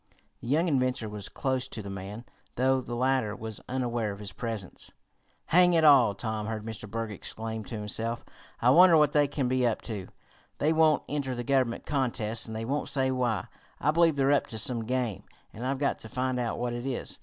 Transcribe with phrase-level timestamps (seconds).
[0.39, 4.33] The young inventor was close to the man, though the latter was unaware of his
[4.33, 4.91] presence.
[5.53, 6.89] "Hang it all!" Tom heard Mr.
[6.89, 8.25] Berg exclaim to himself.
[8.63, 10.07] "I wonder what they can be up to?
[10.57, 13.45] They won't enter the Government contests, and they won't say why.
[13.79, 16.87] I believe they're up to some game, and I've got to find out what it
[16.87, 17.19] is.